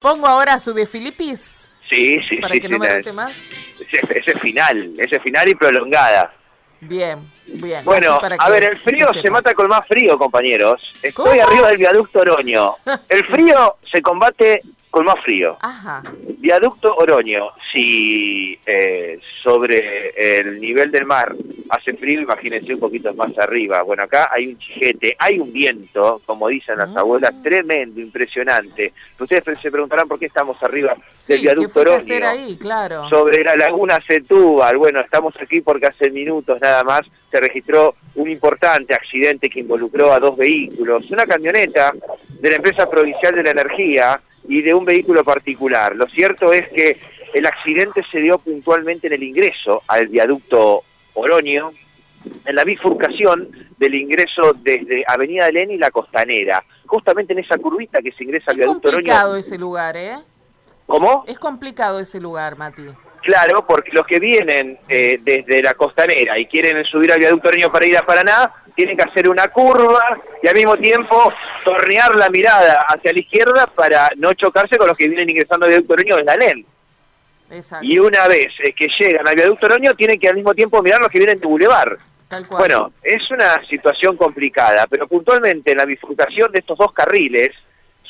Pongo 0.00 0.26
ahora 0.26 0.58
su 0.58 0.72
de 0.72 0.86
Filipis. 0.86 1.68
Sí, 1.90 2.18
sí, 2.26 2.36
para 2.38 2.54
sí. 2.54 2.60
que 2.62 2.68
sí, 2.68 2.72
no 2.72 2.78
me 2.78 2.96
guste 2.96 3.12
más. 3.12 3.32
Ese, 3.78 4.00
ese 4.18 4.38
final, 4.38 4.94
ese 4.96 5.20
final 5.20 5.46
y 5.46 5.54
prolongada. 5.54 6.32
Bien, 6.80 7.18
bien. 7.46 7.84
Bueno, 7.84 8.18
para 8.18 8.36
a 8.36 8.48
ver, 8.48 8.64
el 8.64 8.80
frío 8.80 9.12
se 9.12 9.30
mata 9.30 9.52
con 9.52 9.68
más 9.68 9.86
frío, 9.86 10.16
compañeros. 10.16 10.80
Estoy 11.02 11.12
¿Cómo? 11.12 11.42
arriba 11.42 11.68
del 11.68 11.76
viaducto 11.76 12.20
Oroño. 12.20 12.76
El 13.10 13.24
frío 13.24 13.76
se 13.92 14.00
combate 14.00 14.62
con 14.90 15.04
más 15.04 15.16
frío. 15.24 15.56
Ajá. 15.60 16.02
Viaducto 16.38 16.94
Oroño, 16.96 17.50
si 17.72 18.58
eh, 18.66 19.18
sobre 19.42 20.10
el 20.16 20.60
nivel 20.60 20.90
del 20.90 21.06
mar 21.06 21.34
hace 21.68 21.94
frío, 21.94 22.20
imagínense 22.22 22.74
un 22.74 22.80
poquito 22.80 23.14
más 23.14 23.36
arriba. 23.38 23.82
Bueno, 23.82 24.02
acá 24.02 24.28
hay 24.32 24.48
un 24.48 24.58
chijete, 24.58 25.14
hay 25.18 25.38
un 25.38 25.52
viento, 25.52 26.20
como 26.26 26.48
dicen 26.48 26.76
las 26.78 26.88
Mm. 26.90 26.98
abuelas, 26.98 27.42
tremendo, 27.42 28.00
impresionante. 28.00 28.92
Ustedes 29.18 29.44
se 29.60 29.70
preguntarán 29.70 30.08
por 30.08 30.18
qué 30.18 30.26
estamos 30.26 30.60
arriba 30.62 30.96
Sí, 31.18 31.34
del 31.34 31.42
¿qué 31.42 31.46
viaducto 31.54 31.80
Oroño 31.80 31.96
hacer 31.98 32.24
ahí? 32.24 32.56
Claro. 32.58 33.08
sobre 33.08 33.44
la 33.44 33.54
laguna 33.56 33.98
Setúbal. 34.06 34.76
Bueno, 34.76 35.00
estamos 35.00 35.34
aquí 35.40 35.60
porque 35.60 35.86
hace 35.86 36.10
minutos 36.10 36.58
nada 36.60 36.82
más 36.82 37.02
se 37.30 37.38
registró 37.38 37.94
un 38.16 38.28
importante 38.28 38.92
accidente 38.92 39.48
que 39.48 39.60
involucró 39.60 40.12
a 40.12 40.18
dos 40.18 40.36
vehículos, 40.36 41.08
una 41.10 41.24
camioneta 41.26 41.92
de 42.28 42.50
la 42.50 42.56
empresa 42.56 42.90
provincial 42.90 43.36
de 43.36 43.42
la 43.44 43.50
energía 43.52 44.20
y 44.50 44.62
de 44.62 44.74
un 44.74 44.84
vehículo 44.84 45.22
particular. 45.22 45.94
Lo 45.94 46.06
cierto 46.08 46.52
es 46.52 46.68
que 46.70 47.00
el 47.32 47.46
accidente 47.46 48.02
se 48.10 48.18
dio 48.18 48.36
puntualmente 48.38 49.06
en 49.06 49.12
el 49.12 49.22
ingreso 49.22 49.82
al 49.86 50.08
viaducto 50.08 50.82
Oroño, 51.14 51.70
en 52.44 52.56
la 52.56 52.64
bifurcación 52.64 53.48
del 53.78 53.94
ingreso 53.94 54.52
desde 54.60 55.04
Avenida 55.06 55.48
Eleni 55.48 55.74
y 55.74 55.78
la 55.78 55.92
Costanera, 55.92 56.62
justamente 56.84 57.32
en 57.32 57.38
esa 57.38 57.58
curvita 57.58 58.00
que 58.02 58.10
se 58.10 58.24
ingresa 58.24 58.50
al 58.50 58.56
es 58.56 58.66
viaducto 58.66 58.90
complicado 58.90 59.30
Oroño. 59.30 59.40
ese 59.40 59.56
lugar, 59.56 59.96
¿eh? 59.96 60.18
¿Cómo? 60.86 61.24
Es 61.28 61.38
complicado 61.38 62.00
ese 62.00 62.20
lugar, 62.20 62.58
Mati. 62.58 62.82
Claro, 63.22 63.64
porque 63.64 63.92
los 63.92 64.04
que 64.04 64.18
vienen 64.18 64.78
eh, 64.88 65.20
desde 65.22 65.62
la 65.62 65.74
costanera 65.74 66.36
y 66.38 66.46
quieren 66.46 66.84
subir 66.86 67.12
al 67.12 67.20
viaducto 67.20 67.50
Oreño 67.50 67.70
para 67.70 67.86
ir 67.86 67.96
a 67.96 68.04
Paraná, 68.04 68.52
tienen 68.74 68.96
que 68.96 69.04
hacer 69.04 69.28
una 69.28 69.48
curva 69.48 70.18
y 70.42 70.48
al 70.48 70.54
mismo 70.54 70.76
tiempo 70.76 71.32
tornear 71.64 72.14
la 72.16 72.30
mirada 72.30 72.86
hacia 72.88 73.12
la 73.12 73.20
izquierda 73.20 73.66
para 73.66 74.10
no 74.16 74.32
chocarse 74.34 74.76
con 74.76 74.86
los 74.86 74.96
que 74.96 75.08
vienen 75.08 75.30
ingresando 75.30 75.66
al 75.66 75.70
viaducto 75.70 75.94
Oreño 75.94 76.16
desde 76.16 76.30
Alén. 76.30 76.66
Exacto. 77.50 77.84
Y 77.84 77.98
una 77.98 78.28
vez 78.28 78.48
eh, 78.62 78.72
que 78.72 78.86
llegan 78.98 79.26
al 79.26 79.34
viaducto 79.34 79.66
Oreño, 79.66 79.94
tienen 79.94 80.18
que 80.18 80.28
al 80.28 80.36
mismo 80.36 80.54
tiempo 80.54 80.82
mirar 80.82 81.00
los 81.00 81.10
que 81.10 81.18
vienen 81.18 81.40
de 81.40 81.46
Boulevard. 81.46 81.98
Tal 82.28 82.46
cual. 82.46 82.60
Bueno, 82.60 82.92
es 83.02 83.28
una 83.30 83.60
situación 83.66 84.16
complicada, 84.16 84.86
pero 84.88 85.08
puntualmente 85.08 85.72
en 85.72 85.78
la 85.78 85.84
bifurcación 85.84 86.52
de 86.52 86.60
estos 86.60 86.78
dos 86.78 86.92
carriles 86.92 87.50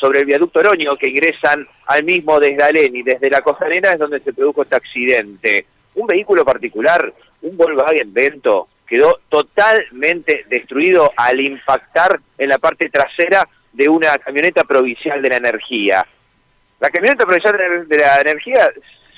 sobre 0.00 0.20
el 0.20 0.26
viaducto 0.26 0.60
Oroño 0.60 0.96
que 0.96 1.08
ingresan 1.08 1.66
al 1.86 2.04
mismo 2.04 2.40
desde 2.40 2.62
Alén 2.62 2.96
y 2.96 3.02
desde 3.02 3.30
la 3.30 3.42
costanera 3.42 3.92
es 3.92 3.98
donde 3.98 4.20
se 4.20 4.32
produjo 4.32 4.62
este 4.62 4.76
accidente. 4.76 5.66
Un 5.94 6.06
vehículo 6.06 6.44
particular, 6.44 7.12
un 7.42 7.56
Volkswagen 7.56 8.12
Vento, 8.12 8.68
quedó 8.90 9.20
totalmente 9.28 10.44
destruido 10.50 11.12
al 11.16 11.40
impactar 11.40 12.18
en 12.36 12.48
la 12.48 12.58
parte 12.58 12.90
trasera 12.90 13.48
de 13.72 13.88
una 13.88 14.18
camioneta 14.18 14.64
provincial 14.64 15.22
de 15.22 15.28
la 15.28 15.36
energía. 15.36 16.04
La 16.80 16.90
camioneta 16.90 17.24
provincial 17.24 17.86
de 17.86 17.96
la- 17.98 18.20
energía 18.20 18.68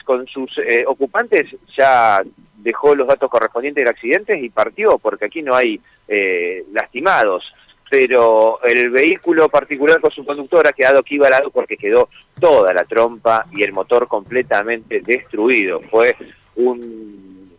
con 0.05 0.27
sus 0.27 0.50
eh, 0.59 0.84
ocupantes 0.87 1.47
ya 1.77 2.20
dejó 2.56 2.95
los 2.95 3.09
datos 3.09 3.31
correspondientes 3.31 3.83
del 3.83 3.93
accidente 3.95 4.39
y 4.39 4.50
partió 4.50 4.98
porque 4.98 5.25
aquí 5.25 5.41
no 5.43 5.55
hay 5.56 5.81
eh, 6.06 6.65
lastimados. 6.73 7.50
Pero 7.91 8.59
el 8.65 8.91
vehículo 8.91 9.48
particular 9.48 10.00
con 10.00 10.11
su 10.11 10.25
conductor 10.25 10.67
ha 10.67 10.73
quedado 10.73 11.00
aquí 11.00 11.19
varado 11.19 11.50
porque 11.50 11.77
quedó 11.77 12.09
toda 12.41 12.73
la 12.73 12.84
trompa 12.84 13.47
y 13.53 13.62
el 13.62 13.73
motor 13.73 14.06
completamente 14.09 15.00
destruido. 15.03 15.81
Fue 15.91 16.17
un 16.56 17.12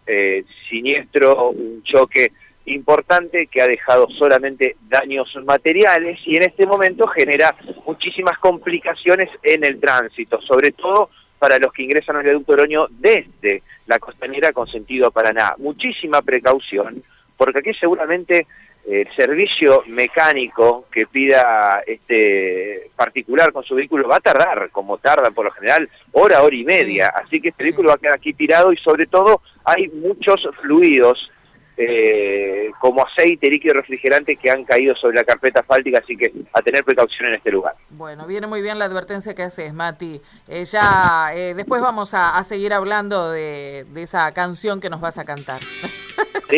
eh, 0.05 0.43
siniestro, 0.69 1.49
un 1.49 1.83
choque 1.83 2.31
importante 2.65 3.47
que 3.47 3.61
ha 3.61 3.67
dejado 3.67 4.07
solamente 4.09 4.77
daños 4.87 5.35
materiales 5.43 6.19
y 6.25 6.37
en 6.37 6.43
este 6.43 6.65
momento 6.65 7.07
genera 7.07 7.55
muchísimas 7.85 8.37
complicaciones 8.37 9.29
en 9.43 9.65
el 9.65 9.79
tránsito, 9.79 10.41
sobre 10.41 10.71
todo 10.71 11.09
para 11.39 11.59
los 11.59 11.73
que 11.73 11.83
ingresan 11.83 12.15
al 12.15 12.23
viaducto 12.23 12.53
Oroño 12.53 12.87
desde 12.89 13.63
la 13.85 13.99
costanera 13.99 14.53
con 14.53 14.67
sentido 14.67 15.11
Paraná. 15.11 15.55
Muchísima 15.57 16.21
precaución, 16.21 17.03
porque 17.35 17.59
aquí 17.59 17.73
seguramente 17.77 18.47
el 18.85 19.07
servicio 19.15 19.83
mecánico 19.87 20.85
que 20.91 21.07
pida 21.07 21.81
este 21.87 22.91
particular 22.95 23.53
con 23.53 23.63
su 23.63 23.75
vehículo 23.75 24.07
va 24.07 24.17
a 24.17 24.19
tardar, 24.19 24.69
como 24.71 24.97
tardan 24.97 25.33
por 25.33 25.45
lo 25.45 25.51
general, 25.51 25.89
hora, 26.11 26.43
hora 26.43 26.55
y 26.55 26.63
media. 26.63 27.07
Así 27.07 27.39
que 27.39 27.49
este 27.49 27.63
vehículo 27.63 27.89
va 27.89 27.95
a 27.95 27.97
quedar 27.97 28.15
aquí 28.15 28.33
tirado 28.33 28.73
y 28.73 28.77
sobre 28.77 29.05
todo 29.07 29.41
hay 29.63 29.87
muchos 29.87 30.47
fluidos 30.61 31.29
eh, 31.75 32.69
como 32.79 33.03
aceite, 33.03 33.49
líquido 33.49 33.73
refrigerante 33.73 34.35
que 34.35 34.51
han 34.51 34.63
caído 34.63 34.95
sobre 34.95 35.15
la 35.15 35.23
carpeta 35.23 35.61
asfáltica, 35.61 35.99
así 36.03 36.15
que 36.15 36.31
a 36.53 36.61
tener 36.61 36.83
precaución 36.83 37.29
en 37.29 37.35
este 37.35 37.51
lugar. 37.51 37.73
Bueno, 37.89 38.27
viene 38.27 38.47
muy 38.47 38.61
bien 38.61 38.77
la 38.77 38.85
advertencia 38.85 39.33
que 39.33 39.43
haces, 39.43 39.73
Mati. 39.73 40.21
Eh, 40.47 40.65
ya 40.65 41.31
eh, 41.33 41.53
después 41.55 41.81
vamos 41.81 42.13
a, 42.13 42.37
a 42.37 42.43
seguir 42.43 42.73
hablando 42.73 43.31
de, 43.31 43.85
de 43.89 44.03
esa 44.03 44.31
canción 44.33 44.79
que 44.81 44.89
nos 44.89 45.01
vas 45.01 45.17
a 45.17 45.25
cantar. 45.25 45.61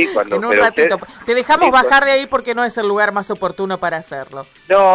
Sí, 0.02 0.10
cuando, 0.14 0.36
en 0.36 0.46
un 0.46 0.50
usted- 0.52 0.62
ratito. 0.62 1.00
Te 1.26 1.34
dejamos 1.36 1.66
Sí, 1.68 1.72
bajar 1.72 2.06
de 2.06 2.12
ahí 2.12 2.26
porque 2.28 2.54
no 2.56 2.64
es 2.64 2.78
el 2.78 2.88
lugar 2.88 3.12
más 3.12 3.30
oportuno 3.32 3.78
para 3.78 3.98
hacerlo. 3.98 4.46
no, 4.70 4.94